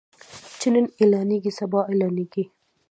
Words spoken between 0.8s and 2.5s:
اعلانيږي سبا اعلانيږي.